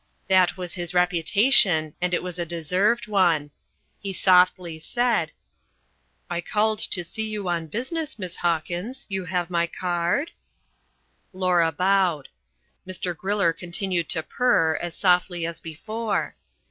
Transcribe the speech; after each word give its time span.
That 0.29 0.57
was 0.57 0.73
his 0.73 0.95
reputation, 0.95 1.93
and 2.01 2.11
it 2.11 2.23
was 2.23 2.39
a 2.39 2.43
deserved 2.47 3.05
one. 3.05 3.51
He 3.99 4.13
softly 4.13 4.79
said: 4.79 5.31
"I 6.27 6.41
called 6.41 6.79
to 6.79 7.03
see 7.03 7.27
you 7.29 7.47
on 7.47 7.67
business, 7.67 8.17
Miss 8.17 8.37
Hawkins. 8.37 9.05
You 9.09 9.25
have 9.25 9.51
my 9.51 9.67
card?" 9.67 10.31
Laura 11.33 11.71
bowed. 11.71 12.29
Mr. 12.87 13.13
Griller 13.15 13.55
continued 13.55 14.09
to 14.09 14.23
purr, 14.23 14.75
as 14.77 14.95
softly 14.95 15.45
as 15.45 15.59
before. 15.61 16.35